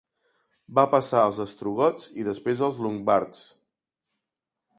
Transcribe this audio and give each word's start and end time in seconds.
Va 0.77 0.85
passar 0.93 1.19
als 1.25 1.37
ostrogots 1.45 2.09
i 2.23 2.25
després 2.31 2.65
als 2.69 2.81
longobards. 2.87 3.45